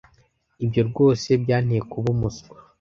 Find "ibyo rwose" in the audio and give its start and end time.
0.63-1.29